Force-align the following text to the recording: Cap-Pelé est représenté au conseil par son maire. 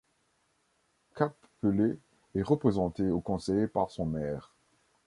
Cap-Pelé 1.15 1.99
est 2.33 2.41
représenté 2.41 3.11
au 3.11 3.21
conseil 3.21 3.67
par 3.67 3.91
son 3.91 4.07
maire. 4.07 4.55